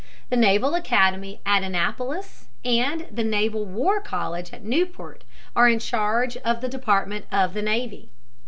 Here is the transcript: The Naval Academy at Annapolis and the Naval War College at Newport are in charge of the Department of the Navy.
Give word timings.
The 0.31 0.35
Naval 0.35 0.73
Academy 0.73 1.41
at 1.45 1.61
Annapolis 1.61 2.47
and 2.65 3.05
the 3.11 3.23
Naval 3.23 3.67
War 3.67 4.01
College 4.01 4.51
at 4.51 4.63
Newport 4.63 5.23
are 5.55 5.69
in 5.69 5.77
charge 5.77 6.37
of 6.37 6.59
the 6.61 6.67
Department 6.69 7.27
of 7.31 7.53
the 7.53 7.61
Navy. 7.61 8.09